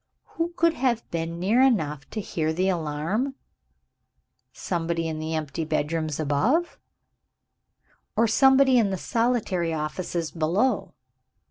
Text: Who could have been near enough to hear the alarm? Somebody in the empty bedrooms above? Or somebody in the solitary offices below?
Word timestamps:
Who 0.33 0.49
could 0.55 0.73
have 0.73 1.07
been 1.11 1.39
near 1.39 1.61
enough 1.61 2.09
to 2.09 2.19
hear 2.21 2.51
the 2.53 2.69
alarm? 2.69 3.35
Somebody 4.51 5.07
in 5.07 5.19
the 5.19 5.35
empty 5.35 5.63
bedrooms 5.63 6.19
above? 6.19 6.79
Or 8.15 8.25
somebody 8.27 8.79
in 8.79 8.89
the 8.89 8.97
solitary 8.97 9.73
offices 9.75 10.31
below? 10.31 10.95